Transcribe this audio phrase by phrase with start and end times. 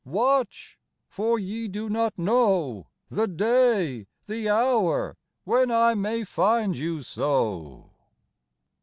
[0.03, 0.79] Watch!
[1.09, 7.91] for ye do not know The day, the hour, when I may find you so."